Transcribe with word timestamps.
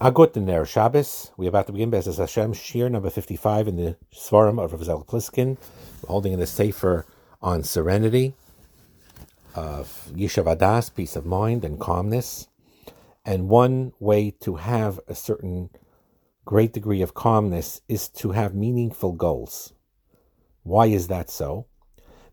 Agut 0.00 0.36
in 0.36 0.46
there, 0.46 0.64
Shabbos. 0.64 1.32
We're 1.36 1.48
about 1.48 1.66
to 1.66 1.72
begin 1.72 1.90
Bezos 1.90 2.18
Hashem, 2.18 2.52
Shir 2.52 2.88
number 2.88 3.10
55 3.10 3.66
in 3.66 3.74
the 3.74 3.96
Svarim 4.14 4.62
of 4.62 4.72
Rav 4.72 4.84
Zel 4.84 5.04
Pliskin. 5.04 5.56
We're 6.02 6.08
holding 6.08 6.32
in 6.32 6.38
the 6.38 6.46
Sefer 6.46 7.04
on 7.42 7.64
serenity, 7.64 8.34
of 9.56 10.08
Yishuv 10.14 10.56
Adas, 10.56 10.94
peace 10.94 11.16
of 11.16 11.26
mind 11.26 11.64
and 11.64 11.80
calmness. 11.80 12.46
And 13.24 13.48
one 13.48 13.92
way 13.98 14.30
to 14.42 14.54
have 14.54 15.00
a 15.08 15.16
certain 15.16 15.70
great 16.44 16.72
degree 16.72 17.02
of 17.02 17.14
calmness 17.14 17.80
is 17.88 18.08
to 18.10 18.30
have 18.30 18.54
meaningful 18.54 19.14
goals. 19.14 19.72
Why 20.62 20.86
is 20.86 21.08
that 21.08 21.28
so? 21.28 21.66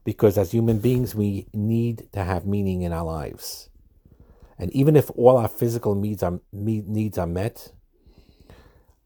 Because 0.04 0.38
as 0.38 0.52
human 0.52 0.78
beings, 0.78 1.16
we 1.16 1.48
need 1.52 2.10
to 2.14 2.24
have 2.24 2.46
meaning 2.46 2.84
in 2.84 2.94
our 2.94 3.06
lives. 3.06 3.70
And 4.58 4.72
even 4.72 4.96
if 4.96 5.10
all 5.12 5.38
our 5.38 5.48
physical 5.48 5.96
needs 5.96 6.24
are, 6.24 6.40
needs 6.52 7.18
are 7.18 7.28
met, 7.28 7.72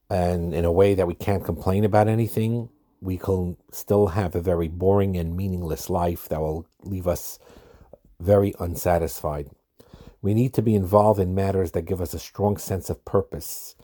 and 0.09 0.53
in 0.53 0.65
a 0.65 0.71
way 0.71 0.95
that 0.95 1.07
we 1.07 1.13
can't 1.15 1.43
complain 1.43 1.83
about 1.83 2.07
anything, 2.07 2.69
we 3.01 3.17
can 3.17 3.57
still 3.71 4.07
have 4.07 4.35
a 4.35 4.41
very 4.41 4.67
boring 4.67 5.15
and 5.15 5.35
meaningless 5.35 5.89
life 5.89 6.27
that 6.29 6.41
will 6.41 6.67
leave 6.83 7.07
us 7.07 7.39
very 8.19 8.53
unsatisfied. 8.59 9.49
We 10.21 10.33
need 10.33 10.53
to 10.55 10.61
be 10.61 10.75
involved 10.75 11.19
in 11.19 11.33
matters 11.33 11.71
that 11.71 11.83
give 11.83 12.01
us 12.01 12.13
a 12.13 12.19
strong 12.19 12.57
sense 12.57 12.89
of 12.89 13.05
purpose, 13.05 13.75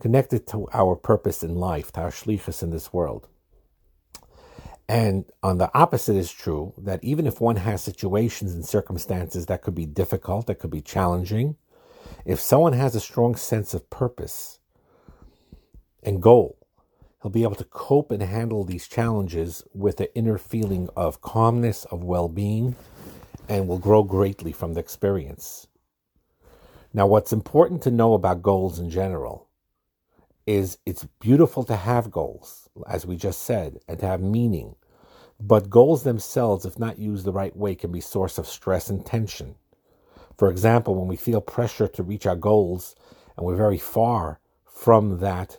connected 0.00 0.46
to 0.48 0.68
our 0.72 0.94
purpose 0.94 1.42
in 1.42 1.56
life, 1.56 1.90
to 1.92 2.02
our 2.02 2.10
shlichus 2.10 2.62
in 2.62 2.70
this 2.70 2.92
world. 2.92 3.28
And 4.90 5.26
on 5.40 5.58
the 5.58 5.70
opposite 5.72 6.16
is 6.16 6.32
true 6.32 6.74
that 6.76 6.98
even 7.04 7.24
if 7.24 7.40
one 7.40 7.54
has 7.54 7.80
situations 7.80 8.52
and 8.52 8.66
circumstances 8.66 9.46
that 9.46 9.62
could 9.62 9.76
be 9.76 9.86
difficult, 9.86 10.48
that 10.48 10.56
could 10.56 10.72
be 10.72 10.80
challenging, 10.80 11.54
if 12.24 12.40
someone 12.40 12.72
has 12.72 12.96
a 12.96 13.00
strong 13.00 13.36
sense 13.36 13.72
of 13.72 13.88
purpose 13.88 14.58
and 16.02 16.20
goal, 16.20 16.58
he'll 17.22 17.30
be 17.30 17.44
able 17.44 17.54
to 17.54 17.62
cope 17.62 18.10
and 18.10 18.20
handle 18.20 18.64
these 18.64 18.88
challenges 18.88 19.62
with 19.72 20.00
an 20.00 20.08
inner 20.16 20.38
feeling 20.38 20.88
of 20.96 21.20
calmness, 21.20 21.84
of 21.84 22.02
well 22.02 22.28
being, 22.28 22.74
and 23.48 23.68
will 23.68 23.78
grow 23.78 24.02
greatly 24.02 24.50
from 24.50 24.74
the 24.74 24.80
experience. 24.80 25.68
Now, 26.92 27.06
what's 27.06 27.32
important 27.32 27.80
to 27.82 27.92
know 27.92 28.14
about 28.14 28.42
goals 28.42 28.80
in 28.80 28.90
general 28.90 29.46
is 30.48 30.78
it's 30.84 31.06
beautiful 31.20 31.62
to 31.62 31.76
have 31.76 32.10
goals, 32.10 32.68
as 32.88 33.06
we 33.06 33.14
just 33.14 33.42
said, 33.42 33.78
and 33.86 34.00
to 34.00 34.06
have 34.08 34.20
meaning. 34.20 34.74
But 35.40 35.70
goals 35.70 36.02
themselves, 36.02 36.66
if 36.66 36.78
not 36.78 36.98
used 36.98 37.24
the 37.24 37.32
right 37.32 37.56
way, 37.56 37.74
can 37.74 37.90
be 37.90 38.00
source 38.00 38.36
of 38.36 38.46
stress 38.46 38.90
and 38.90 39.04
tension. 39.04 39.54
For 40.36 40.50
example, 40.50 40.94
when 40.94 41.08
we 41.08 41.16
feel 41.16 41.40
pressure 41.40 41.88
to 41.88 42.02
reach 42.02 42.26
our 42.26 42.36
goals 42.36 42.94
and 43.36 43.46
we're 43.46 43.56
very 43.56 43.78
far 43.78 44.38
from 44.66 45.18
that, 45.20 45.58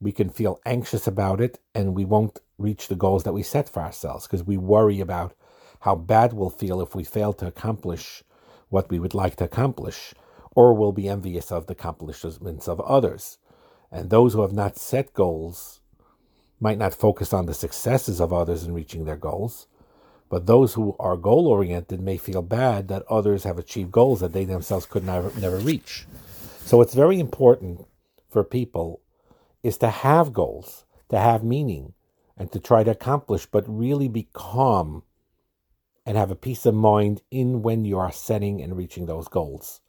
we 0.00 0.12
can 0.12 0.30
feel 0.30 0.60
anxious 0.64 1.06
about 1.06 1.40
it 1.40 1.58
and 1.74 1.94
we 1.94 2.04
won't 2.04 2.40
reach 2.58 2.88
the 2.88 2.96
goals 2.96 3.24
that 3.24 3.34
we 3.34 3.42
set 3.42 3.68
for 3.68 3.82
ourselves 3.82 4.26
because 4.26 4.44
we 4.44 4.56
worry 4.56 5.00
about 5.00 5.34
how 5.80 5.94
bad 5.94 6.32
we'll 6.32 6.50
feel 6.50 6.80
if 6.80 6.94
we 6.94 7.04
fail 7.04 7.32
to 7.34 7.46
accomplish 7.46 8.22
what 8.70 8.88
we 8.88 8.98
would 8.98 9.14
like 9.14 9.36
to 9.36 9.44
accomplish, 9.44 10.14
or 10.56 10.72
we'll 10.72 10.92
be 10.92 11.08
envious 11.08 11.52
of 11.52 11.66
the 11.66 11.72
accomplishments 11.72 12.66
of 12.66 12.80
others. 12.80 13.38
And 13.90 14.08
those 14.08 14.32
who 14.32 14.40
have 14.40 14.54
not 14.54 14.78
set 14.78 15.12
goals 15.12 15.81
might 16.62 16.78
not 16.78 16.94
focus 16.94 17.32
on 17.32 17.46
the 17.46 17.54
successes 17.54 18.20
of 18.20 18.32
others 18.32 18.62
in 18.62 18.72
reaching 18.72 19.04
their 19.04 19.16
goals, 19.16 19.66
but 20.28 20.46
those 20.46 20.74
who 20.74 20.94
are 21.00 21.16
goal 21.16 21.48
oriented 21.48 22.00
may 22.00 22.16
feel 22.16 22.40
bad 22.40 22.86
that 22.86 23.02
others 23.10 23.42
have 23.42 23.58
achieved 23.58 23.90
goals 23.90 24.20
that 24.20 24.32
they 24.32 24.44
themselves 24.44 24.86
could 24.86 25.04
never, 25.04 25.32
never 25.40 25.58
reach. 25.58 26.06
So 26.60 26.80
it's 26.80 26.94
very 26.94 27.18
important 27.18 27.84
for 28.30 28.44
people 28.44 29.00
is 29.64 29.76
to 29.78 29.90
have 29.90 30.32
goals, 30.32 30.84
to 31.08 31.18
have 31.18 31.42
meaning, 31.42 31.94
and 32.36 32.50
to 32.52 32.60
try 32.60 32.84
to 32.84 32.92
accomplish, 32.92 33.44
but 33.44 33.64
really 33.66 34.06
be 34.06 34.28
calm 34.32 35.02
and 36.06 36.16
have 36.16 36.30
a 36.30 36.36
peace 36.36 36.64
of 36.64 36.74
mind 36.74 37.22
in 37.32 37.62
when 37.62 37.84
you 37.84 37.98
are 37.98 38.12
setting 38.12 38.62
and 38.62 38.76
reaching 38.76 39.06
those 39.06 39.26
goals. 39.26 39.80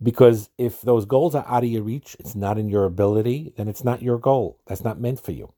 Because 0.00 0.48
if 0.58 0.80
those 0.80 1.06
goals 1.06 1.34
are 1.34 1.44
out 1.48 1.64
of 1.64 1.70
your 1.70 1.82
reach, 1.82 2.16
it's 2.20 2.36
not 2.36 2.56
in 2.56 2.68
your 2.68 2.84
ability, 2.84 3.52
then 3.56 3.66
it's 3.66 3.84
not 3.84 4.00
your 4.00 4.18
goal. 4.18 4.60
That's 4.66 4.84
not 4.84 5.00
meant 5.00 5.20
for 5.20 5.32
you 5.32 5.52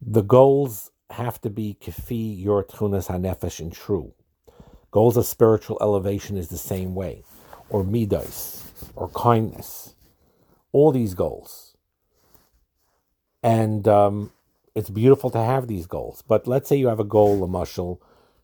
the 0.00 0.22
goals 0.22 0.90
have 1.10 1.40
to 1.42 1.50
be 1.50 1.76
kifi 1.80 2.42
your 2.42 2.64
tchunas 2.64 3.08
hanefesh 3.08 3.60
and 3.60 3.72
true. 3.72 4.14
Goals 4.90 5.16
of 5.16 5.26
spiritual 5.26 5.78
elevation 5.80 6.36
is 6.36 6.48
the 6.48 6.58
same 6.58 6.94
way, 6.94 7.24
or 7.70 7.84
midas, 7.84 8.72
or 8.96 9.08
kindness. 9.10 9.94
All 10.72 10.92
these 10.92 11.14
goals, 11.14 11.76
and 13.42 13.88
um, 13.88 14.32
it's 14.74 14.90
beautiful 14.90 15.30
to 15.30 15.38
have 15.38 15.66
these 15.66 15.86
goals. 15.86 16.22
But 16.26 16.46
let's 16.46 16.68
say 16.68 16.76
you 16.76 16.88
have 16.88 17.00
a 17.00 17.04
goal, 17.04 17.44
a 17.44 17.48
mushal, 17.48 17.98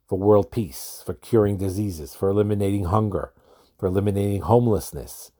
for 0.09 0.19
world 0.19 0.51
peace, 0.51 1.03
for 1.05 1.15
curing 1.15 1.59
diseases, 1.59 2.15
for 2.15 2.31
eliminating 2.31 2.85
hunger, 2.87 3.33
for 3.79 3.87
eliminating 3.87 4.43
homelessness, 4.43 5.33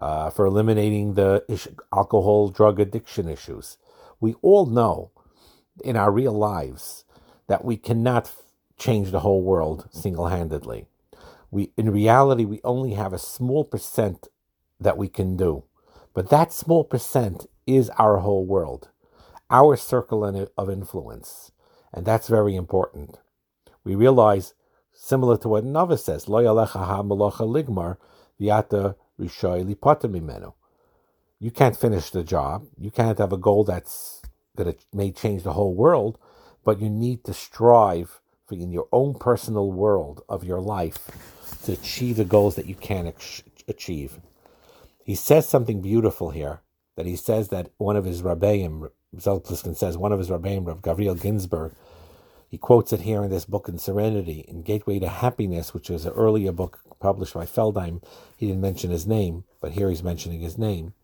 uh, 0.00 0.30
for 0.30 0.46
eliminating 0.46 1.14
the 1.14 1.44
ish- 1.48 1.68
alcohol 1.92 2.48
drug 2.50 2.80
addiction 2.80 3.28
issues. 3.28 3.78
We 4.20 4.34
all 4.42 4.66
know 4.66 5.10
in 5.80 5.96
our 5.96 6.10
real 6.10 6.32
lives 6.32 7.04
that 7.46 7.64
we 7.64 7.76
cannot 7.76 8.30
change 8.78 9.10
the 9.10 9.20
whole 9.20 9.42
world 9.42 9.88
single-handedly. 9.90 10.86
We 11.50 11.72
in 11.76 11.90
reality 11.90 12.44
we 12.44 12.60
only 12.64 12.94
have 12.94 13.12
a 13.12 13.18
small 13.18 13.64
percent 13.64 14.28
that 14.78 14.96
we 14.96 15.08
can 15.08 15.36
do. 15.36 15.64
But 16.14 16.30
that 16.30 16.52
small 16.52 16.84
percent 16.84 17.46
is 17.66 17.90
our 17.90 18.18
whole 18.18 18.46
world, 18.46 18.88
our 19.50 19.76
circle 19.76 20.24
of 20.56 20.70
influence. 20.70 21.52
And 21.92 22.06
that's 22.06 22.28
very 22.28 22.56
important. 22.56 23.18
We 23.84 23.94
realize, 23.94 24.54
similar 24.92 25.36
to 25.38 25.48
what 25.48 25.64
Nava 25.64 25.98
says, 25.98 26.28
Lo 26.28 26.42
ha 26.64 27.02
ligmar 27.02 27.96
viata 28.40 28.94
rishoy 29.18 30.52
You 31.38 31.50
can't 31.50 31.76
finish 31.76 32.10
the 32.10 32.22
job. 32.22 32.66
You 32.78 32.90
can't 32.90 33.18
have 33.18 33.32
a 33.32 33.38
goal 33.38 33.64
that's 33.64 34.19
that 34.60 34.68
it 34.68 34.84
may 34.92 35.10
change 35.10 35.42
the 35.42 35.54
whole 35.54 35.74
world, 35.74 36.18
but 36.64 36.80
you 36.80 36.88
need 36.88 37.24
to 37.24 37.34
strive 37.34 38.20
for 38.46 38.54
in 38.54 38.70
your 38.70 38.88
own 38.92 39.14
personal 39.14 39.72
world 39.72 40.22
of 40.28 40.44
your 40.44 40.60
life 40.60 40.98
to 41.64 41.72
achieve 41.72 42.16
the 42.16 42.24
goals 42.24 42.56
that 42.56 42.66
you 42.66 42.74
can 42.74 43.12
achieve. 43.68 44.18
He 45.04 45.14
says 45.14 45.48
something 45.48 45.80
beautiful 45.80 46.30
here 46.30 46.60
that 46.96 47.06
he 47.06 47.16
says 47.16 47.48
that 47.48 47.70
one 47.78 47.96
of 47.96 48.04
his 48.04 48.22
rabbeim, 48.22 48.90
Zel 49.18 49.40
Pliskin 49.40 49.76
says, 49.76 49.96
one 49.96 50.12
of 50.12 50.18
his 50.18 50.28
rabbeim, 50.28 50.66
Rav 50.66 50.82
Gavriel 50.82 51.20
Ginsburg, 51.20 51.72
he 52.48 52.58
quotes 52.58 52.92
it 52.92 53.02
here 53.02 53.22
in 53.22 53.30
this 53.30 53.44
book 53.44 53.68
in 53.68 53.78
Serenity, 53.78 54.44
in 54.48 54.62
Gateway 54.62 54.98
to 54.98 55.08
Happiness, 55.08 55.72
which 55.72 55.88
is 55.88 56.04
an 56.04 56.12
earlier 56.12 56.50
book 56.50 56.80
published 56.98 57.34
by 57.34 57.46
Feldheim. 57.46 58.02
He 58.36 58.48
didn't 58.48 58.60
mention 58.60 58.90
his 58.90 59.06
name, 59.06 59.44
but 59.60 59.72
here 59.72 59.88
he's 59.88 60.02
mentioning 60.02 60.40
his 60.40 60.58
name. 60.58 60.94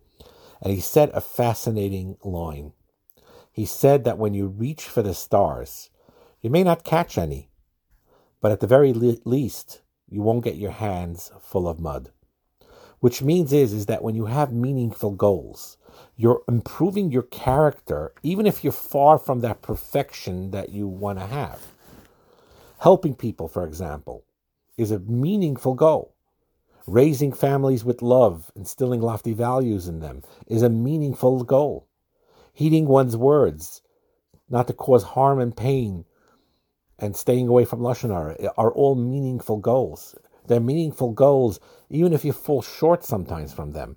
And 0.61 0.72
he 0.72 0.81
said 0.81 1.11
a 1.11 1.21
fascinating 1.21 2.16
line. 2.25 2.72
He 3.56 3.65
said 3.65 4.05
that 4.05 4.19
when 4.19 4.34
you 4.34 4.49
reach 4.49 4.84
for 4.84 5.00
the 5.00 5.15
stars, 5.15 5.89
you 6.43 6.50
may 6.50 6.62
not 6.62 6.84
catch 6.84 7.17
any, 7.17 7.49
but 8.43 8.53
at 8.53 8.61
the 8.61 8.67
very 8.67 8.93
le- 8.93 9.17
least, 9.25 9.81
you 10.11 10.21
won't 10.21 10.44
get 10.44 10.56
your 10.56 10.72
hands 10.72 11.33
full 11.41 11.66
of 11.66 11.81
mud. 11.81 12.11
Which 13.00 13.22
means 13.22 13.55
is, 13.55 13.72
is 13.72 13.87
that 13.87 14.03
when 14.03 14.15
you 14.15 14.27
have 14.27 14.53
meaningful 14.53 15.12
goals, 15.12 15.78
you're 16.16 16.43
improving 16.47 17.11
your 17.11 17.22
character, 17.22 18.12
even 18.22 18.45
if 18.47 18.62
you're 18.62 18.75
far 18.75 19.16
from 19.16 19.41
that 19.41 19.62
perfection 19.62 20.50
that 20.50 20.69
you 20.69 20.87
want 20.87 21.19
to 21.19 21.27
have. 21.27 21.72
Helping 22.81 23.15
people, 23.15 23.49
for 23.49 23.65
example, 23.65 24.27
is 24.77 24.91
a 24.91 24.99
meaningful 24.99 25.72
goal. 25.72 26.15
Raising 26.87 27.33
families 27.33 27.87
with 27.87 28.03
love, 28.03 28.53
instilling 28.55 29.01
lofty 29.01 29.33
values 29.33 29.89
in 29.89 30.01
them, 30.01 30.25
is 30.47 30.60
a 30.60 30.69
meaningful 30.69 31.42
goal 31.42 31.89
heeding 32.56 32.86
one's 32.86 33.14
words, 33.18 33.82
not 34.48 34.66
to 34.66 34.72
cause 34.72 35.03
harm 35.03 35.38
and 35.38 35.54
pain, 35.54 36.06
and 36.98 37.14
staying 37.14 37.48
away 37.48 37.66
from 37.66 37.80
lashon 37.80 38.10
hara 38.10 38.34
all 38.56 38.94
meaningful 38.94 39.58
goals. 39.58 40.14
They're 40.47 40.58
meaningful 40.58 41.12
goals, 41.12 41.60
even 41.91 42.14
if 42.14 42.24
you 42.24 42.32
fall 42.32 42.62
short 42.62 43.04
sometimes 43.04 43.53
from 43.53 43.72
them, 43.72 43.97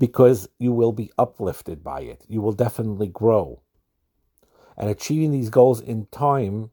because 0.00 0.48
you 0.58 0.72
will 0.72 0.90
be 0.90 1.12
uplifted 1.16 1.84
by 1.84 2.00
it. 2.00 2.24
You 2.26 2.40
will 2.40 2.52
definitely 2.52 3.06
grow, 3.06 3.62
and 4.76 4.90
achieving 4.90 5.30
these 5.30 5.50
goals 5.50 5.80
in 5.80 6.06
time 6.06 6.70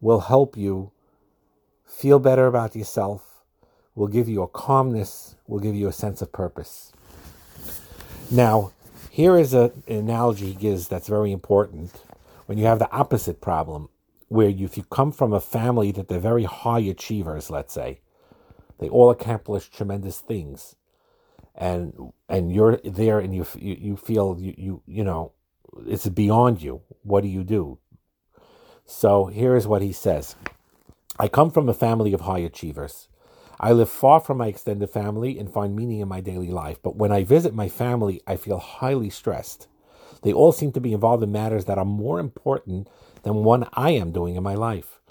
will 0.00 0.20
help 0.20 0.56
you 0.56 0.92
feel 1.84 2.18
better 2.18 2.46
about 2.46 2.74
yourself. 2.74 3.42
Will 3.94 4.08
give 4.08 4.28
you 4.28 4.40
a 4.42 4.48
calmness. 4.48 5.36
Will 5.46 5.60
give 5.60 5.74
you 5.74 5.88
a 5.88 5.92
sense 5.92 6.22
of 6.22 6.32
purpose. 6.32 6.92
Now, 8.30 8.72
here 9.10 9.38
is 9.38 9.54
a, 9.54 9.72
an 9.88 9.96
analogy 9.96 10.48
he 10.48 10.54
gives 10.54 10.88
that's 10.88 11.08
very 11.08 11.32
important. 11.32 11.92
When 12.46 12.58
you 12.58 12.66
have 12.66 12.80
the 12.80 12.90
opposite 12.92 13.40
problem, 13.40 13.90
where 14.28 14.48
you, 14.48 14.66
if 14.66 14.76
you 14.76 14.84
come 14.84 15.12
from 15.12 15.32
a 15.32 15.40
family 15.40 15.92
that 15.92 16.08
they're 16.08 16.20
very 16.20 16.44
high 16.44 16.80
achievers, 16.80 17.50
let's 17.50 17.74
say, 17.74 18.00
They 18.78 18.88
all 18.88 19.10
accomplish 19.10 19.70
tremendous 19.70 20.20
things, 20.20 20.76
and 21.54 22.12
and 22.28 22.52
you're 22.52 22.78
there, 22.84 23.20
and 23.20 23.34
you 23.34 23.46
you, 23.58 23.76
you 23.80 23.96
feel 23.96 24.36
you, 24.40 24.54
you 24.58 24.82
you 24.86 25.04
know 25.04 25.32
it's 25.86 26.08
beyond 26.08 26.62
you. 26.62 26.82
What 27.02 27.22
do 27.22 27.28
you 27.28 27.44
do? 27.44 27.78
So 28.86 29.26
here 29.26 29.56
is 29.56 29.68
what 29.68 29.82
he 29.82 29.92
says. 29.92 30.36
I 31.18 31.28
come 31.28 31.50
from 31.52 31.68
a 31.68 31.74
family 31.74 32.14
of 32.14 32.22
high 32.22 32.40
achievers. 32.40 33.08
I 33.62 33.72
live 33.72 33.90
far 33.90 34.20
from 34.20 34.38
my 34.38 34.46
extended 34.46 34.88
family 34.88 35.38
and 35.38 35.52
find 35.52 35.76
meaning 35.76 36.00
in 36.00 36.08
my 36.08 36.22
daily 36.22 36.48
life, 36.50 36.78
but 36.82 36.96
when 36.96 37.12
I 37.12 37.24
visit 37.24 37.54
my 37.54 37.68
family, 37.68 38.22
I 38.26 38.36
feel 38.36 38.58
highly 38.58 39.10
stressed. 39.10 39.68
They 40.22 40.32
all 40.32 40.52
seem 40.52 40.72
to 40.72 40.80
be 40.80 40.94
involved 40.94 41.22
in 41.22 41.30
matters 41.30 41.66
that 41.66 41.76
are 41.76 41.84
more 41.84 42.18
important 42.18 42.88
than 43.22 43.44
one 43.44 43.68
I 43.74 43.90
am 43.90 44.12
doing 44.12 44.34
in 44.36 44.42
my 44.42 44.54
life. 44.54 45.02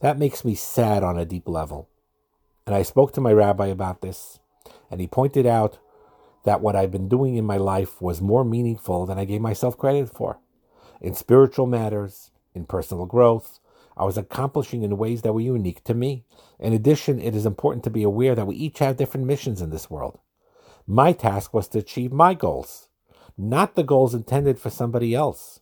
That 0.00 0.18
makes 0.18 0.42
me 0.42 0.54
sad 0.54 1.02
on 1.02 1.18
a 1.18 1.26
deep 1.26 1.46
level. 1.46 1.86
And 2.66 2.74
I 2.74 2.82
spoke 2.82 3.12
to 3.12 3.20
my 3.20 3.32
rabbi 3.32 3.66
about 3.66 4.00
this, 4.00 4.38
and 4.90 5.02
he 5.02 5.06
pointed 5.06 5.44
out 5.44 5.78
that 6.44 6.62
what 6.62 6.76
I've 6.76 6.90
been 6.90 7.10
doing 7.10 7.36
in 7.36 7.44
my 7.44 7.58
life 7.58 8.00
was 8.00 8.22
more 8.22 8.44
meaningful 8.44 9.04
than 9.04 9.18
I 9.18 9.26
gave 9.26 9.42
myself 9.42 9.76
credit 9.76 10.08
for. 10.08 10.38
In 11.02 11.12
spiritual 11.14 11.66
matters, 11.66 12.30
in 12.54 12.64
personal 12.64 13.04
growth, 13.04 13.60
I 13.98 14.04
was 14.04 14.16
accomplishing 14.16 14.84
in 14.84 14.96
ways 14.96 15.22
that 15.22 15.32
were 15.32 15.40
unique 15.40 15.82
to 15.84 15.94
me. 15.94 16.24
In 16.60 16.72
addition, 16.72 17.20
it 17.20 17.34
is 17.34 17.44
important 17.44 17.82
to 17.84 17.90
be 17.90 18.04
aware 18.04 18.36
that 18.36 18.46
we 18.46 18.54
each 18.54 18.78
have 18.78 18.96
different 18.96 19.26
missions 19.26 19.60
in 19.60 19.70
this 19.70 19.90
world. 19.90 20.18
My 20.86 21.12
task 21.12 21.52
was 21.52 21.66
to 21.68 21.80
achieve 21.80 22.12
my 22.12 22.34
goals, 22.34 22.88
not 23.36 23.74
the 23.74 23.82
goals 23.82 24.14
intended 24.14 24.58
for 24.58 24.70
somebody 24.70 25.14
else. 25.14 25.60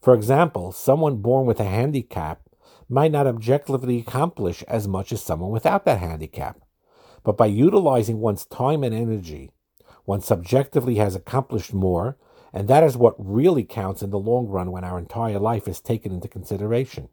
For 0.00 0.14
example, 0.14 0.72
someone 0.72 1.16
born 1.16 1.46
with 1.46 1.58
a 1.58 1.64
handicap 1.64 2.42
might 2.88 3.12
not 3.12 3.26
objectively 3.26 3.98
accomplish 3.98 4.62
as 4.64 4.86
much 4.86 5.10
as 5.12 5.22
someone 5.22 5.50
without 5.50 5.84
that 5.86 5.98
handicap. 5.98 6.60
But 7.22 7.36
by 7.36 7.46
utilizing 7.46 8.18
one's 8.20 8.46
time 8.46 8.84
and 8.84 8.94
energy, 8.94 9.52
one 10.04 10.20
subjectively 10.20 10.96
has 10.96 11.14
accomplished 11.14 11.72
more, 11.72 12.16
and 12.52 12.68
that 12.68 12.82
is 12.82 12.96
what 12.96 13.14
really 13.18 13.64
counts 13.64 14.02
in 14.02 14.10
the 14.10 14.18
long 14.18 14.48
run 14.48 14.70
when 14.70 14.84
our 14.84 14.98
entire 14.98 15.38
life 15.38 15.68
is 15.68 15.80
taken 15.80 16.12
into 16.12 16.28
consideration. 16.28 17.08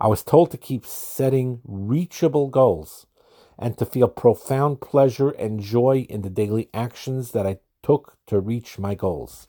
I 0.00 0.08
was 0.08 0.22
told 0.22 0.50
to 0.50 0.56
keep 0.56 0.86
setting 0.86 1.60
reachable 1.64 2.48
goals 2.48 3.06
and 3.58 3.76
to 3.76 3.84
feel 3.84 4.08
profound 4.08 4.80
pleasure 4.80 5.28
and 5.30 5.60
joy 5.60 6.06
in 6.08 6.22
the 6.22 6.30
daily 6.30 6.70
actions 6.72 7.32
that 7.32 7.46
I 7.46 7.58
took 7.82 8.16
to 8.28 8.40
reach 8.40 8.78
my 8.78 8.94
goals. 8.94 9.46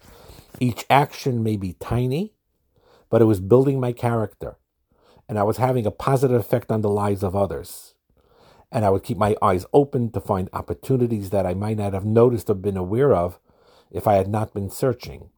Each 0.59 0.85
action 0.89 1.41
may 1.41 1.55
be 1.55 1.73
tiny, 1.79 2.33
but 3.09 3.21
it 3.21 3.25
was 3.25 3.39
building 3.39 3.79
my 3.79 3.93
character, 3.93 4.57
and 5.29 5.39
I 5.39 5.43
was 5.43 5.55
having 5.55 5.85
a 5.85 5.91
positive 5.91 6.41
effect 6.41 6.69
on 6.69 6.81
the 6.81 6.89
lives 6.89 7.23
of 7.23 7.35
others. 7.35 7.95
And 8.73 8.83
I 8.83 8.89
would 8.89 9.03
keep 9.03 9.17
my 9.17 9.37
eyes 9.41 9.65
open 9.71 10.11
to 10.11 10.19
find 10.19 10.49
opportunities 10.51 11.29
that 11.29 11.45
I 11.45 11.53
might 11.53 11.77
not 11.77 11.93
have 11.93 12.05
noticed 12.05 12.49
or 12.49 12.55
been 12.55 12.77
aware 12.77 13.13
of 13.13 13.39
if 13.89 14.05
I 14.05 14.15
had 14.15 14.27
not 14.27 14.53
been 14.53 14.69
searching 14.69 15.29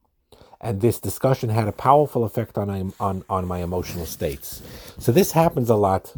and 0.63 0.79
this 0.79 0.97
discussion 0.97 1.49
had 1.49 1.67
a 1.67 1.73
powerful 1.73 2.23
effect 2.23 2.57
on, 2.57 2.93
on, 2.97 3.23
on 3.29 3.45
my 3.45 3.59
emotional 3.59 4.05
states. 4.05 4.63
So 4.97 5.11
this 5.11 5.33
happens 5.33 5.69
a 5.69 5.75
lot 5.75 6.13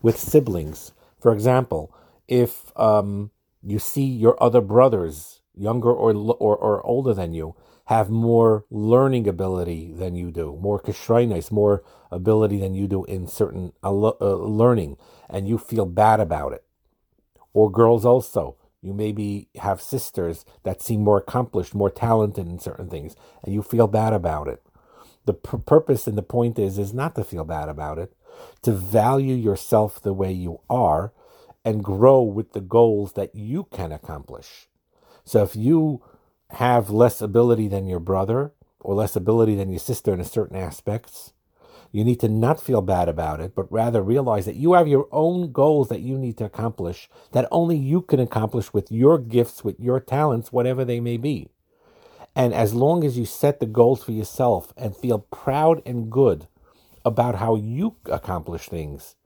with 0.00 0.18
siblings. 0.18 0.92
For 1.20 1.32
example, 1.32 1.94
if 2.26 2.72
um, 2.76 3.30
you 3.62 3.78
see 3.78 4.06
your 4.06 4.42
other 4.42 4.62
brothers, 4.62 5.42
younger 5.54 5.92
or, 5.92 6.14
or, 6.14 6.56
or 6.56 6.86
older 6.86 7.12
than 7.12 7.34
you, 7.34 7.54
have 7.86 8.08
more 8.08 8.64
learning 8.70 9.28
ability 9.28 9.92
than 9.92 10.16
you 10.16 10.30
do, 10.30 10.58
more 10.62 10.80
kashrainis, 10.80 11.52
more 11.52 11.84
ability 12.10 12.58
than 12.60 12.74
you 12.74 12.88
do 12.88 13.04
in 13.04 13.28
certain 13.28 13.74
uh, 13.84 13.90
uh, 13.90 14.14
learning, 14.20 14.96
and 15.28 15.46
you 15.46 15.58
feel 15.58 15.84
bad 15.84 16.18
about 16.18 16.54
it. 16.54 16.64
Or 17.52 17.70
girls 17.70 18.06
also, 18.06 18.56
you 18.82 18.92
maybe 18.92 19.48
have 19.56 19.80
sisters 19.80 20.44
that 20.64 20.82
seem 20.82 21.02
more 21.02 21.18
accomplished, 21.18 21.74
more 21.74 21.90
talented 21.90 22.46
in 22.46 22.58
certain 22.58 22.88
things, 22.88 23.16
and 23.42 23.54
you 23.54 23.62
feel 23.62 23.86
bad 23.86 24.12
about 24.12 24.48
it. 24.48 24.62
The 25.24 25.34
p- 25.34 25.58
purpose 25.64 26.06
and 26.06 26.18
the 26.18 26.22
point 26.22 26.58
is 26.58 26.78
is 26.78 26.92
not 26.92 27.14
to 27.14 27.24
feel 27.24 27.44
bad 27.44 27.68
about 27.68 27.98
it, 27.98 28.12
to 28.62 28.72
value 28.72 29.36
yourself 29.36 30.02
the 30.02 30.12
way 30.12 30.32
you 30.32 30.60
are 30.68 31.12
and 31.64 31.84
grow 31.84 32.22
with 32.22 32.52
the 32.52 32.60
goals 32.60 33.12
that 33.12 33.34
you 33.34 33.64
can 33.72 33.92
accomplish. 33.92 34.68
So 35.24 35.42
if 35.44 35.54
you 35.54 36.02
have 36.50 36.90
less 36.90 37.22
ability 37.22 37.68
than 37.68 37.86
your 37.86 38.00
brother 38.00 38.52
or 38.80 38.94
less 38.94 39.14
ability 39.14 39.54
than 39.54 39.70
your 39.70 39.78
sister 39.78 40.12
in 40.12 40.24
certain 40.24 40.56
aspects, 40.56 41.32
you 41.92 42.04
need 42.04 42.20
to 42.20 42.28
not 42.28 42.60
feel 42.60 42.80
bad 42.80 43.08
about 43.08 43.40
it, 43.40 43.54
but 43.54 43.70
rather 43.70 44.02
realize 44.02 44.46
that 44.46 44.56
you 44.56 44.72
have 44.72 44.88
your 44.88 45.06
own 45.12 45.52
goals 45.52 45.88
that 45.88 46.00
you 46.00 46.16
need 46.16 46.38
to 46.38 46.44
accomplish, 46.46 47.08
that 47.32 47.46
only 47.50 47.76
you 47.76 48.00
can 48.00 48.18
accomplish 48.18 48.72
with 48.72 48.90
your 48.90 49.18
gifts, 49.18 49.62
with 49.62 49.78
your 49.78 50.00
talents, 50.00 50.50
whatever 50.50 50.84
they 50.84 51.00
may 51.00 51.18
be. 51.18 51.48
And 52.34 52.54
as 52.54 52.72
long 52.72 53.04
as 53.04 53.18
you 53.18 53.26
set 53.26 53.60
the 53.60 53.66
goals 53.66 54.02
for 54.02 54.12
yourself 54.12 54.72
and 54.76 54.96
feel 54.96 55.18
proud 55.18 55.82
and 55.84 56.10
good 56.10 56.48
about 57.04 57.36
how 57.36 57.56
you 57.56 57.96
accomplish 58.06 58.68
things 58.68 59.16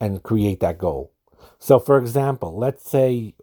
and 0.00 0.24
create 0.24 0.58
that 0.58 0.78
goal. 0.78 1.12
So, 1.60 1.78
for 1.78 1.98
example, 1.98 2.58
let's 2.58 2.90
say 2.90 3.34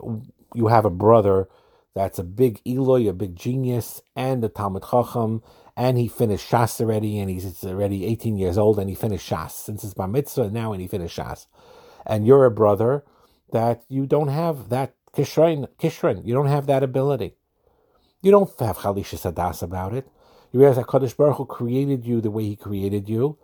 you 0.53 0.67
have 0.67 0.83
a 0.83 0.89
brother 0.89 1.47
that's 1.95 2.19
a 2.19 2.23
big 2.23 2.61
illui, 2.63 3.09
a 3.09 3.13
big 3.13 3.35
genius, 3.35 4.01
and 4.15 4.43
a 4.43 4.49
Talmud 4.49 4.83
Chacham, 4.89 5.41
and 5.75 5.97
he 5.97 6.07
finished 6.07 6.49
Shas 6.49 6.79
already, 6.81 7.19
and 7.19 7.29
he's 7.29 7.63
already 7.63 8.05
18 8.05 8.37
years 8.37 8.57
old, 8.57 8.79
and 8.79 8.89
he 8.89 8.95
finished 8.95 9.29
Shas 9.29 9.51
since 9.51 9.81
his 9.81 9.93
bar 9.93 10.07
mitzvah 10.07 10.49
now, 10.49 10.71
and 10.73 10.81
he 10.81 10.87
finished 10.87 11.17
Shas. 11.17 11.47
And 12.05 12.25
you're 12.25 12.45
a 12.45 12.51
brother 12.51 13.03
that 13.51 13.83
you 13.89 14.05
don't 14.05 14.27
have 14.29 14.69
that 14.69 14.95
kishrin, 15.13 15.67
kishrin. 15.79 16.25
You 16.25 16.33
don't 16.33 16.47
have 16.47 16.67
that 16.67 16.83
ability. 16.83 17.35
You 18.21 18.31
don't 18.31 18.51
have 18.59 18.79
chalisha 18.79 19.17
sadas 19.17 19.63
about 19.63 19.93
it. 19.93 20.07
You 20.51 20.59
realize 20.59 20.77
that 20.77 20.87
Kadosh 20.87 21.15
Baruch 21.15 21.37
Hu 21.37 21.45
created 21.45 22.05
you 22.05 22.21
the 22.21 22.31
way 22.31 22.43
He 22.43 22.55
created 22.55 23.07
you, 23.07 23.37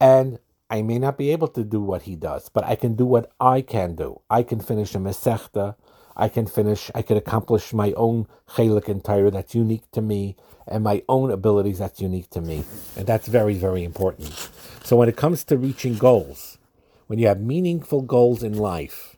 and 0.00 0.38
I 0.70 0.82
may 0.82 0.98
not 0.98 1.16
be 1.18 1.30
able 1.30 1.48
to 1.48 1.64
do 1.64 1.80
what 1.80 2.02
He 2.02 2.16
does, 2.16 2.48
but 2.48 2.64
I 2.64 2.74
can 2.74 2.94
do 2.94 3.06
what 3.06 3.30
I 3.40 3.60
can 3.60 3.94
do. 3.94 4.20
I 4.28 4.42
can 4.42 4.60
finish 4.60 4.94
a 4.94 4.98
mesechta. 4.98 5.76
I 6.18 6.28
can 6.28 6.46
finish. 6.46 6.90
I 6.94 7.02
can 7.02 7.16
accomplish 7.16 7.72
my 7.72 7.92
own 7.92 8.26
chelik 8.50 8.88
and 8.88 9.02
Torah 9.04 9.30
that's 9.30 9.54
unique 9.54 9.88
to 9.92 10.02
me 10.02 10.36
and 10.66 10.82
my 10.82 11.02
own 11.08 11.30
abilities 11.30 11.78
that's 11.78 12.00
unique 12.00 12.28
to 12.30 12.40
me. 12.40 12.64
And 12.96 13.06
that's 13.06 13.28
very, 13.28 13.54
very 13.54 13.84
important. 13.84 14.50
So 14.82 14.96
when 14.96 15.08
it 15.08 15.16
comes 15.16 15.44
to 15.44 15.56
reaching 15.56 15.96
goals, 15.96 16.58
when 17.06 17.18
you 17.18 17.28
have 17.28 17.40
meaningful 17.40 18.02
goals 18.02 18.42
in 18.42 18.52
life 18.52 19.16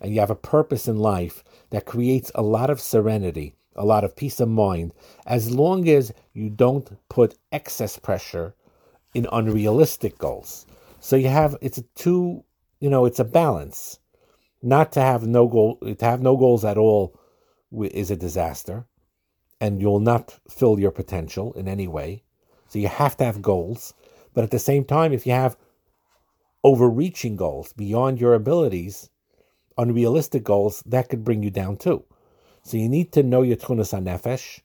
and 0.00 0.12
you 0.12 0.20
have 0.20 0.30
a 0.30 0.34
purpose 0.34 0.88
in 0.88 0.98
life 0.98 1.44
that 1.70 1.86
creates 1.86 2.32
a 2.34 2.42
lot 2.42 2.68
of 2.68 2.80
serenity, 2.80 3.54
a 3.76 3.84
lot 3.84 4.02
of 4.02 4.16
peace 4.16 4.40
of 4.40 4.48
mind, 4.48 4.92
as 5.26 5.52
long 5.52 5.88
as 5.88 6.12
you 6.34 6.50
don't 6.50 6.98
put 7.08 7.36
excess 7.52 7.96
pressure 7.96 8.54
in 9.14 9.28
unrealistic 9.32 10.18
goals. 10.18 10.66
So 10.98 11.14
you 11.14 11.28
have 11.28 11.56
it's 11.60 11.78
a 11.78 11.82
two, 11.94 12.44
you 12.80 12.90
know, 12.90 13.06
it's 13.06 13.20
a 13.20 13.24
balance. 13.24 13.99
Not 14.62 14.92
to 14.92 15.00
have 15.00 15.26
no 15.26 15.48
goal 15.48 15.76
to 15.76 16.04
have 16.04 16.20
no 16.20 16.36
goals 16.36 16.64
at 16.64 16.76
all 16.76 17.18
is 17.72 18.10
a 18.10 18.16
disaster 18.16 18.86
and 19.60 19.80
you'll 19.80 20.00
not 20.00 20.38
fill 20.48 20.78
your 20.78 20.90
potential 20.90 21.52
in 21.54 21.68
any 21.68 21.86
way. 21.86 22.22
So 22.68 22.78
you 22.78 22.88
have 22.88 23.16
to 23.18 23.24
have 23.24 23.42
goals. 23.42 23.94
But 24.32 24.44
at 24.44 24.50
the 24.50 24.58
same 24.58 24.84
time, 24.84 25.12
if 25.12 25.26
you 25.26 25.32
have 25.32 25.56
overreaching 26.62 27.36
goals 27.36 27.72
beyond 27.72 28.20
your 28.20 28.34
abilities, 28.34 29.10
unrealistic 29.76 30.44
goals, 30.44 30.82
that 30.86 31.08
could 31.08 31.24
bring 31.24 31.42
you 31.42 31.50
down 31.50 31.76
too. 31.76 32.04
So 32.62 32.76
you 32.76 32.88
need 32.88 33.12
to 33.12 33.22
know 33.22 33.42
your 33.42 33.56
tchunas 33.56 33.92
nefesh 34.02 34.60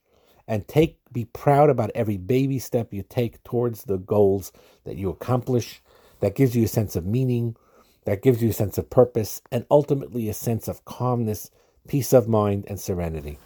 and 0.47 0.67
take 0.67 0.99
be 1.11 1.25
proud 1.25 1.69
about 1.69 1.91
every 1.95 2.17
baby 2.17 2.59
step 2.59 2.93
you 2.93 3.01
take 3.01 3.43
towards 3.43 3.83
the 3.83 3.97
goals 3.97 4.51
that 4.83 4.97
you 4.97 5.09
accomplish. 5.09 5.81
That 6.19 6.35
gives 6.35 6.55
you 6.55 6.65
a 6.65 6.67
sense 6.67 6.95
of 6.95 7.05
meaning, 7.05 7.55
that 8.05 8.21
gives 8.21 8.41
you 8.41 8.49
a 8.49 8.53
sense 8.53 8.77
of 8.77 8.89
purpose, 8.89 9.41
and 9.51 9.65
ultimately 9.69 10.29
a 10.29 10.33
sense 10.33 10.67
of 10.67 10.85
calmness, 10.85 11.51
peace 11.87 12.13
of 12.13 12.27
mind, 12.27 12.65
and 12.67 12.79
serenity. 12.79 13.37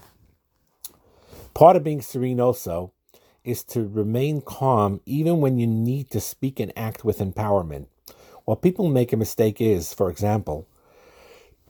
Part 1.53 1.75
of 1.75 1.83
being 1.83 2.01
serene 2.01 2.39
also 2.39 2.93
is 3.43 3.63
to 3.63 3.87
remain 3.87 4.41
calm 4.41 5.01
even 5.05 5.41
when 5.41 5.57
you 5.57 5.67
need 5.67 6.11
to 6.11 6.21
speak 6.21 6.59
and 6.59 6.71
act 6.75 7.03
with 7.03 7.19
empowerment. 7.19 7.87
What 8.45 8.61
people 8.61 8.89
make 8.89 9.13
a 9.13 9.17
mistake 9.17 9.61
is, 9.61 9.93
for 9.93 10.09
example, 10.09 10.67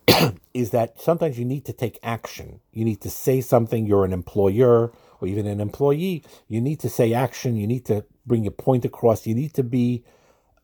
is 0.53 0.71
that 0.71 1.01
sometimes 1.01 1.37
you 1.37 1.45
need 1.45 1.65
to 1.65 1.73
take 1.73 1.99
action. 2.03 2.59
You 2.71 2.85
need 2.85 3.01
to 3.01 3.09
say 3.09 3.41
something, 3.41 3.85
you're 3.85 4.05
an 4.05 4.13
employer 4.13 4.91
or 5.21 5.27
even 5.27 5.45
an 5.45 5.59
employee. 5.59 6.23
You 6.47 6.61
need 6.61 6.79
to 6.81 6.89
say 6.89 7.13
action, 7.13 7.55
you 7.55 7.67
need 7.67 7.85
to 7.85 8.05
bring 8.25 8.43
your 8.43 8.51
point 8.51 8.85
across, 8.85 9.27
you 9.27 9.35
need 9.35 9.53
to 9.55 9.63
be 9.63 10.03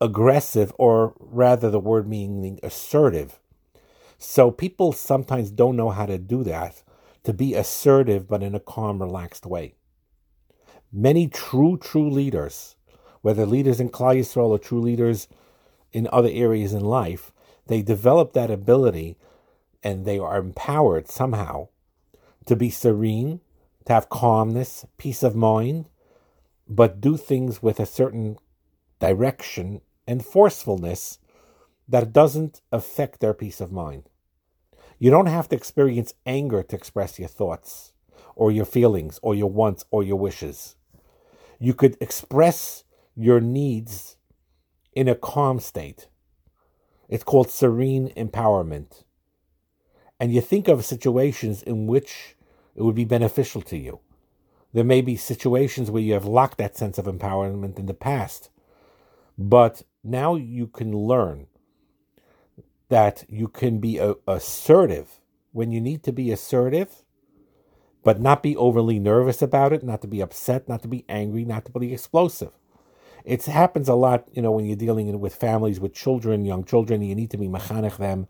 aggressive, 0.00 0.72
or 0.78 1.14
rather, 1.18 1.70
the 1.70 1.80
word 1.80 2.08
meaning 2.08 2.58
assertive. 2.62 3.38
So 4.18 4.50
people 4.50 4.92
sometimes 4.92 5.50
don't 5.50 5.76
know 5.76 5.90
how 5.90 6.06
to 6.06 6.18
do 6.18 6.42
that 6.44 6.82
to 7.24 7.32
be 7.32 7.54
assertive 7.54 8.28
but 8.28 8.42
in 8.42 8.54
a 8.54 8.60
calm, 8.60 9.00
relaxed 9.00 9.44
way. 9.44 9.74
Many 10.92 11.26
true, 11.26 11.76
true 11.76 12.08
leaders, 12.08 12.76
whether 13.20 13.44
leaders 13.44 13.80
in 13.80 13.90
Klal 13.90 14.16
Yisrael 14.16 14.50
or 14.50 14.58
true 14.58 14.80
leaders 14.80 15.28
in 15.92 16.08
other 16.12 16.30
areas 16.30 16.72
in 16.72 16.84
life, 16.84 17.32
they 17.66 17.82
develop 17.82 18.32
that 18.32 18.50
ability 18.50 19.16
and 19.82 20.04
they 20.04 20.18
are 20.18 20.38
empowered 20.38 21.08
somehow 21.08 21.68
to 22.46 22.54
be 22.54 22.70
serene, 22.70 23.40
to 23.84 23.92
have 23.92 24.08
calmness, 24.08 24.86
peace 24.96 25.22
of 25.22 25.34
mind, 25.34 25.88
but 26.68 27.00
do 27.00 27.16
things 27.16 27.62
with 27.62 27.80
a 27.80 27.86
certain 27.86 28.36
direction 28.98 29.80
and 30.06 30.24
forcefulness 30.24 31.18
that 31.88 32.12
doesn't 32.12 32.60
affect 32.72 33.20
their 33.20 33.34
peace 33.34 33.60
of 33.60 33.72
mind. 33.72 34.08
You 34.98 35.10
don't 35.10 35.26
have 35.26 35.48
to 35.50 35.56
experience 35.56 36.14
anger 36.24 36.62
to 36.62 36.76
express 36.76 37.18
your 37.18 37.28
thoughts 37.28 37.92
or 38.34 38.50
your 38.50 38.64
feelings 38.64 39.18
or 39.22 39.34
your 39.34 39.50
wants 39.50 39.84
or 39.90 40.02
your 40.02 40.18
wishes. 40.18 40.76
You 41.58 41.74
could 41.74 41.96
express 42.00 42.84
your 43.14 43.40
needs 43.40 44.16
in 44.92 45.08
a 45.08 45.14
calm 45.14 45.60
state. 45.60 46.08
It's 47.08 47.24
called 47.24 47.50
serene 47.50 48.10
empowerment. 48.16 49.04
And 50.18 50.32
you 50.32 50.40
think 50.40 50.66
of 50.66 50.84
situations 50.84 51.62
in 51.62 51.86
which 51.86 52.36
it 52.74 52.82
would 52.82 52.94
be 52.94 53.04
beneficial 53.04 53.62
to 53.62 53.76
you. 53.76 54.00
There 54.72 54.84
may 54.84 55.00
be 55.00 55.16
situations 55.16 55.90
where 55.90 56.02
you 56.02 56.14
have 56.14 56.26
lacked 56.26 56.58
that 56.58 56.76
sense 56.76 56.98
of 56.98 57.06
empowerment 57.06 57.78
in 57.78 57.86
the 57.86 57.94
past, 57.94 58.50
but 59.38 59.82
now 60.02 60.34
you 60.34 60.66
can 60.66 60.92
learn 60.92 61.46
that 62.88 63.24
you 63.28 63.48
can 63.48 63.78
be 63.78 63.98
a, 63.98 64.14
assertive 64.26 65.20
when 65.52 65.72
you 65.72 65.80
need 65.80 66.02
to 66.04 66.12
be 66.12 66.30
assertive, 66.30 67.02
but 68.04 68.20
not 68.20 68.42
be 68.42 68.56
overly 68.56 68.98
nervous 68.98 69.42
about 69.42 69.72
it, 69.72 69.82
not 69.82 70.00
to 70.02 70.06
be 70.06 70.20
upset, 70.20 70.68
not 70.68 70.82
to 70.82 70.88
be 70.88 71.04
angry, 71.08 71.44
not 71.44 71.64
to 71.64 71.72
be 71.78 71.92
explosive. 71.92 72.52
It 73.24 73.44
happens 73.46 73.88
a 73.88 73.94
lot, 73.94 74.28
you 74.32 74.40
know, 74.40 74.52
when 74.52 74.66
you're 74.66 74.76
dealing 74.76 75.18
with 75.18 75.34
families 75.34 75.80
with 75.80 75.92
children, 75.92 76.44
young 76.44 76.62
children, 76.62 77.02
you 77.02 77.16
need 77.16 77.32
to 77.32 77.36
be 77.36 77.48
mechanech 77.48 77.96
them. 77.96 78.28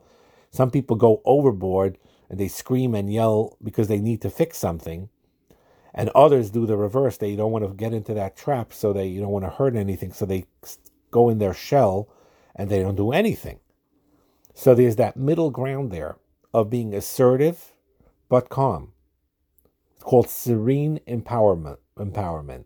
Some 0.51 0.71
people 0.71 0.97
go 0.97 1.21
overboard 1.27 1.99
and 2.31 2.41
they 2.41 2.49
scream 2.49 2.95
and 2.95 3.13
yell 3.13 3.59
because 3.63 3.89
they 3.89 3.99
need 3.99 4.23
to 4.23 4.31
fix 4.31 4.57
something. 4.57 5.11
And 5.93 6.09
others 6.11 6.51
do 6.51 6.65
the 6.65 6.77
reverse. 6.77 7.19
They 7.19 7.37
don't 7.37 7.53
want 7.53 7.67
to 7.67 7.75
get 7.75 7.93
into 7.93 8.15
that 8.15 8.37
trap, 8.37 8.73
so 8.73 8.93
they 8.93 9.07
you 9.07 9.21
don't 9.21 9.31
want 9.31 9.45
to 9.45 9.51
hurt 9.51 9.77
anything, 9.77 10.13
so 10.13 10.27
they 10.27 10.45
go 11.11 11.29
in 11.29 11.39
their 11.39 11.55
shell 11.55 12.09
and 12.55 12.71
they 12.71 12.81
don't 12.81 12.97
do 12.97 13.13
anything. 13.13 13.61
So 14.55 14.75
there's 14.75 14.97
that 14.97 15.17
middle 15.17 15.51
ground 15.51 15.91
there 15.91 16.17
of 16.53 16.71
being 16.71 16.95
assertive 16.95 17.73
but 18.29 18.49
calm. 18.49 18.93
It's 19.95 20.05
called 20.05 20.29
serene 20.29 21.01
empowerment. 21.07 21.79
Empowerment. 21.99 22.65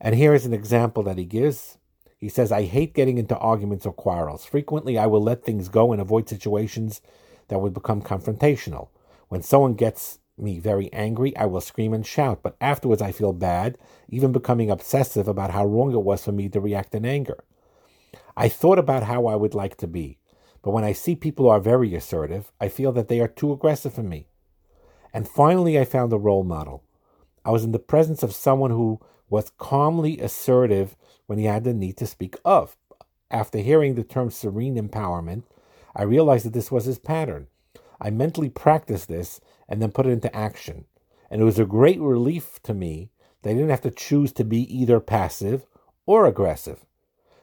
And 0.00 0.14
here 0.14 0.34
is 0.34 0.46
an 0.46 0.54
example 0.54 1.02
that 1.04 1.18
he 1.18 1.24
gives. 1.24 1.78
He 2.18 2.28
says, 2.28 2.52
I 2.52 2.64
hate 2.64 2.94
getting 2.94 3.18
into 3.18 3.36
arguments 3.36 3.86
or 3.86 3.92
quarrels. 3.92 4.44
Frequently, 4.44 4.98
I 4.98 5.06
will 5.06 5.22
let 5.22 5.44
things 5.44 5.68
go 5.68 5.92
and 5.92 6.00
avoid 6.00 6.28
situations 6.28 7.00
that 7.48 7.60
would 7.60 7.74
become 7.74 8.02
confrontational. 8.02 8.88
When 9.28 9.42
someone 9.42 9.74
gets 9.74 10.18
me 10.40 10.58
very 10.58 10.92
angry, 10.92 11.36
I 11.36 11.46
will 11.46 11.60
scream 11.60 11.92
and 11.92 12.06
shout, 12.06 12.42
but 12.42 12.56
afterwards 12.60 13.02
I 13.02 13.12
feel 13.12 13.32
bad, 13.32 13.78
even 14.08 14.32
becoming 14.32 14.70
obsessive 14.70 15.28
about 15.28 15.50
how 15.50 15.66
wrong 15.66 15.92
it 15.92 16.02
was 16.02 16.24
for 16.24 16.32
me 16.32 16.48
to 16.50 16.60
react 16.60 16.94
in 16.94 17.04
anger. 17.04 17.44
I 18.36 18.48
thought 18.48 18.78
about 18.78 19.02
how 19.02 19.26
I 19.26 19.36
would 19.36 19.54
like 19.54 19.76
to 19.78 19.86
be. 19.86 20.18
But 20.62 20.70
when 20.70 20.84
I 20.84 20.92
see 20.92 21.14
people 21.14 21.46
who 21.46 21.50
are 21.50 21.60
very 21.60 21.94
assertive, 21.94 22.52
I 22.60 22.68
feel 22.68 22.92
that 22.92 23.08
they 23.08 23.20
are 23.20 23.28
too 23.28 23.52
aggressive 23.52 23.94
for 23.94 24.02
me. 24.02 24.26
And 25.12 25.28
finally, 25.28 25.78
I 25.78 25.84
found 25.84 26.12
a 26.12 26.18
role 26.18 26.44
model. 26.44 26.82
I 27.44 27.50
was 27.50 27.64
in 27.64 27.72
the 27.72 27.78
presence 27.78 28.22
of 28.22 28.34
someone 28.34 28.70
who 28.70 29.00
was 29.30 29.52
calmly 29.58 30.18
assertive 30.18 30.96
when 31.26 31.38
he 31.38 31.46
had 31.46 31.64
the 31.64 31.74
need 31.74 31.96
to 31.98 32.06
speak 32.06 32.36
of. 32.44 32.76
After 33.30 33.58
hearing 33.58 33.94
the 33.94 34.04
term 34.04 34.30
serene 34.30 34.76
empowerment, 34.76 35.44
I 35.94 36.02
realized 36.02 36.44
that 36.46 36.52
this 36.52 36.70
was 36.70 36.84
his 36.84 36.98
pattern. 36.98 37.46
I 38.00 38.10
mentally 38.10 38.48
practiced 38.48 39.08
this 39.08 39.40
and 39.68 39.82
then 39.82 39.92
put 39.92 40.06
it 40.06 40.10
into 40.10 40.34
action. 40.34 40.84
And 41.30 41.40
it 41.40 41.44
was 41.44 41.58
a 41.58 41.64
great 41.64 42.00
relief 42.00 42.60
to 42.62 42.74
me 42.74 43.10
that 43.42 43.50
I 43.50 43.54
didn't 43.54 43.70
have 43.70 43.82
to 43.82 43.90
choose 43.90 44.32
to 44.32 44.44
be 44.44 44.62
either 44.74 45.00
passive 45.00 45.66
or 46.06 46.26
aggressive. 46.26 46.84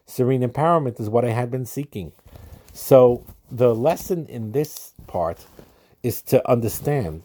Serene 0.05 0.41
empowerment 0.41 1.00
is 1.00 1.10
what 1.10 1.25
I 1.25 1.32
had 1.32 1.51
been 1.51 1.65
seeking. 1.65 2.12
So 2.74 3.25
the 3.50 3.74
lesson 3.74 4.25
in 4.27 4.51
this 4.51 4.94
part 5.08 5.46
is 6.03 6.22
to 6.24 6.48
understand 6.50 7.24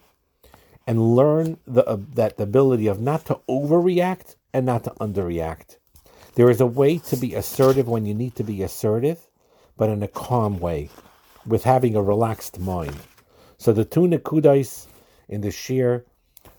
and 0.87 1.15
learn 1.15 1.57
the, 1.67 1.85
uh, 1.85 1.97
that 2.15 2.37
the 2.37 2.43
ability 2.43 2.87
of 2.87 2.99
not 2.99 3.25
to 3.25 3.39
overreact 3.47 4.35
and 4.53 4.65
not 4.65 4.83
to 4.83 4.91
underreact. 4.91 5.77
There 6.35 6.49
is 6.49 6.61
a 6.61 6.65
way 6.65 6.97
to 6.97 7.17
be 7.17 7.35
assertive 7.35 7.87
when 7.87 8.05
you 8.05 8.13
need 8.13 8.35
to 8.37 8.43
be 8.43 8.63
assertive, 8.63 9.27
but 9.77 9.89
in 9.89 10.01
a 10.01 10.07
calm 10.07 10.59
way, 10.59 10.89
with 11.45 11.63
having 11.63 11.95
a 11.95 12.01
relaxed 12.01 12.59
mind. 12.59 12.95
So 13.57 13.73
the 13.73 13.85
two 13.85 14.01
nikudais 14.01 14.87
in 15.31 15.41
the 15.41 15.49
shir 15.49 16.05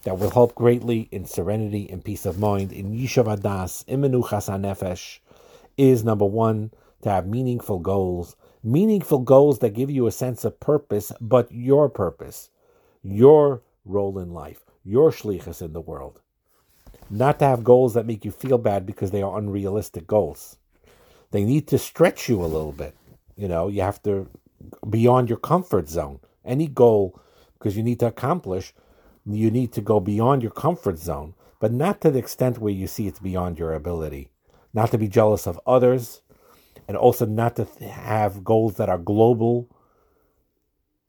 that 0.03 0.19
will 0.19 0.31
help 0.31 0.55
greatly 0.57 1.09
in 1.13 1.27
serenity 1.27 1.89
and 1.89 2.05
peace 2.05 2.27
of 2.27 2.39
mind 2.39 2.73
in 2.73 2.93
Yishuv 2.93 3.39
Adas, 3.39 3.85
Imenuchas 3.85 4.49
Nefesh, 4.61 5.21
is 5.77 6.03
number 6.03 6.25
one, 6.25 6.73
to 7.03 7.11
have 7.11 7.27
meaningful 7.27 7.79
goals 7.79 8.37
meaningful 8.63 9.19
goals 9.19 9.59
that 9.59 9.75
give 9.75 9.91
you 9.91 10.07
a 10.07 10.13
sense 10.13 10.45
of 10.45 10.61
purpose, 10.61 11.13
but 11.21 11.51
your 11.51 11.89
purpose, 11.89 12.51
your 13.03 13.63
role 13.85 14.19
in 14.19 14.33
life, 14.33 14.65
your 14.85 15.11
shlichus 15.11 15.61
in 15.63 15.73
the 15.73 15.81
world. 15.81 16.21
Not 17.11 17.39
to 17.41 17.45
have 17.45 17.65
goals 17.65 17.95
that 17.95 18.07
make 18.07 18.25
you 18.25 18.31
feel 18.31 18.59
bad 18.59 18.87
because 18.87 19.11
they 19.11 19.23
are 19.23 19.39
unrealistic 19.39 20.07
goals. 20.07 20.57
They 21.31 21.45
need 21.45 21.67
to 21.69 21.79
stretch 21.79 22.29
you 22.29 22.43
a 22.43 22.47
little 22.47 22.73
bit. 22.73 22.95
You 23.37 23.49
know, 23.49 23.69
you 23.69 23.83
have 23.83 24.03
to 24.05 24.29
beyond 24.89 25.29
your 25.29 25.39
comfort 25.39 25.89
zone. 25.89 26.21
Any 26.45 26.69
goal, 26.69 27.21
because 27.63 27.77
you 27.77 27.83
need 27.85 28.01
to 28.01 28.07
accomplish, 28.07 28.75
you 29.25 29.49
need 29.49 29.73
to 29.73 29.81
go 29.81 30.01
beyond 30.01 30.43
your 30.43 30.51
comfort 30.51 30.99
zone, 30.99 31.33
but 31.61 31.73
not 31.73 32.01
to 32.01 32.11
the 32.11 32.19
extent 32.19 32.59
where 32.59 32.73
you 32.73 32.89
see 32.89 33.07
it's 33.07 33.21
beyond 33.21 33.57
your 33.57 33.73
ability. 33.73 34.31
Not 34.75 34.91
to 34.91 34.99
be 34.99 35.07
jealous 35.07 35.47
of 35.47 35.61
others, 35.65 36.23
and 36.89 36.97
also 36.97 37.25
not 37.25 37.55
to 37.57 37.65
have 37.85 38.43
goals 38.43 38.75
that 38.79 38.89
are 38.89 38.99
global, 38.99 39.69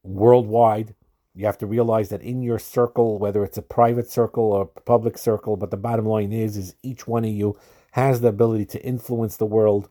worldwide. 0.03 0.93
You 1.33 1.48
have 1.48 1.57
to 1.57 1.65
realize 1.65 2.10
that 2.10 2.22
in 2.22 2.43
your 2.43 2.60
circle, 2.60 3.17
whether 3.17 3.43
it's 3.43 3.57
a 3.57 3.63
private 3.63 4.12
circle 4.12 4.51
or 4.51 4.62
a 4.62 4.81
public 4.81 5.17
circle, 5.17 5.57
but 5.57 5.72
the 5.72 5.77
bottom 5.77 6.05
line 6.05 6.31
is, 6.31 6.55
is 6.55 6.75
each 6.83 7.07
one 7.07 7.25
of 7.25 7.31
you 7.31 7.57
has 7.93 8.22
the 8.22 8.27
ability 8.27 8.65
to 8.65 8.86
influence 8.86 9.38
the 9.38 9.48
world, 9.48 9.89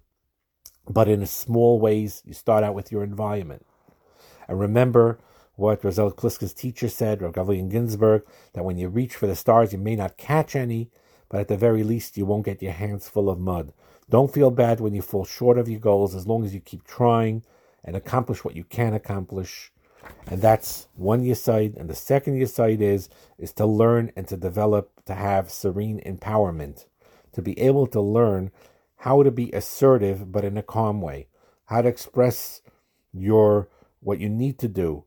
but 0.89 1.09
in 1.09 1.27
small 1.27 1.81
ways. 1.81 2.23
You 2.25 2.35
start 2.35 2.63
out 2.63 2.77
with 2.77 2.93
your 2.93 3.03
environment. 3.03 3.67
And 4.47 4.61
remember 4.61 5.19
what 5.63 5.83
Rosel 5.83 6.13
Pliskin's 6.13 6.53
teacher 6.53 6.89
said, 6.89 7.23
or 7.23 7.31
Gavriel 7.31 7.71
Ginsburg, 7.71 8.25
that 8.53 8.65
when 8.65 8.79
you 8.79 8.89
reach 8.89 9.15
for 9.15 9.29
the 9.29 9.37
stars, 9.37 9.73
you 9.73 9.79
may 9.79 9.95
not 9.95 10.17
catch 10.17 10.57
any, 10.57 10.91
but 11.29 11.41
at 11.41 11.47
the 11.49 11.57
very 11.57 11.85
least, 11.85 12.17
you 12.17 12.27
won't 12.27 12.45
get 12.45 12.61
your 12.61 12.73
hands 12.73 13.09
full 13.09 13.31
of 13.31 13.39
mud. 13.39 13.73
Don't 14.11 14.35
feel 14.35 14.51
bad 14.51 14.81
when 14.81 14.93
you 14.93 15.03
fall 15.03 15.25
short 15.25 15.59
of 15.59 15.69
your 15.69 15.79
goals 15.79 16.17
as 16.17 16.27
long 16.27 16.45
as 16.45 16.53
you 16.53 16.61
keep 16.61 16.85
trying 16.85 17.45
and 17.85 17.95
accomplish 17.95 18.45
what 18.45 18.57
you 18.57 18.65
can 18.65 18.93
accomplish. 18.93 19.73
And 20.27 20.43
that's 20.43 20.89
one 20.97 21.23
yesod. 21.25 21.77
And 21.77 21.89
the 21.89 21.95
second 21.95 22.41
yesod 22.41 22.81
is 22.81 23.09
is 23.39 23.53
to 23.53 23.65
learn 23.65 24.11
and 24.17 24.27
to 24.29 24.37
develop 24.37 24.91
to 25.07 25.15
have 25.15 25.51
serene 25.51 26.01
empowerment, 26.05 26.87
to 27.33 27.41
be 27.41 27.59
able 27.59 27.87
to 27.87 28.01
learn 28.01 28.51
how 28.97 29.23
to 29.23 29.31
be 29.31 29.53
assertive 29.53 30.33
but 30.33 30.45
in 30.45 30.59
a 30.59 30.63
calm 30.63 31.01
way, 31.01 31.29
how 31.67 31.83
to 31.83 31.89
express 31.89 32.63
your 33.13 33.69
what 34.01 34.19
you 34.19 34.29
need 34.29 34.59
to 34.59 34.69
do, 34.69 35.05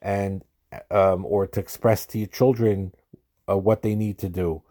and 0.00 0.44
um, 0.90 1.24
or 1.24 1.46
to 1.46 1.60
express 1.60 2.06
to 2.06 2.18
your 2.18 2.26
children 2.26 2.92
uh, 3.48 3.56
what 3.56 3.82
they 3.82 3.94
need 3.94 4.18
to 4.18 4.28
do, 4.28 4.62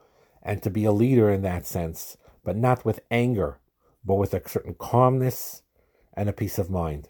and 0.44 0.62
to 0.64 0.70
be 0.70 0.86
a 0.86 0.92
leader 0.92 1.30
in 1.30 1.42
that 1.44 1.66
sense, 1.66 2.18
but 2.44 2.56
not 2.56 2.86
with 2.86 3.00
anger, 3.10 3.60
but 4.04 4.16
with 4.16 4.34
a 4.34 4.48
certain 4.48 4.76
calmness 4.78 5.64
and 6.14 6.30
a 6.30 6.34
peace 6.34 6.60
of 6.60 6.70
mind. 6.70 7.08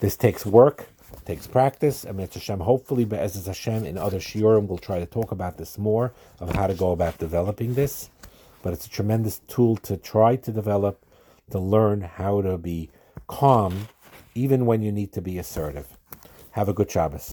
This 0.00 0.16
takes 0.16 0.46
work, 0.46 0.88
takes 1.24 1.46
practice. 1.46 2.06
I 2.06 2.12
mean, 2.12 2.24
it's 2.24 2.34
Hashem. 2.34 2.60
Hopefully, 2.60 3.04
but 3.04 3.18
as 3.18 3.36
it's 3.36 3.46
Hashem 3.46 3.84
in 3.84 3.98
other 3.98 4.18
shiurim, 4.18 4.66
we'll 4.66 4.78
try 4.78 4.98
to 4.98 5.06
talk 5.06 5.30
about 5.32 5.58
this 5.58 5.76
more 5.76 6.12
of 6.38 6.54
how 6.54 6.66
to 6.66 6.74
go 6.74 6.92
about 6.92 7.18
developing 7.18 7.74
this. 7.74 8.10
But 8.62 8.72
it's 8.72 8.86
a 8.86 8.90
tremendous 8.90 9.40
tool 9.48 9.76
to 9.78 9.96
try 9.96 10.36
to 10.36 10.52
develop, 10.52 11.04
to 11.50 11.58
learn 11.58 12.02
how 12.02 12.42
to 12.42 12.58
be 12.58 12.90
calm, 13.26 13.88
even 14.34 14.66
when 14.66 14.82
you 14.82 14.92
need 14.92 15.12
to 15.14 15.22
be 15.22 15.38
assertive. 15.38 15.86
Have 16.52 16.68
a 16.68 16.74
good 16.74 16.90
Shabbos. 16.90 17.28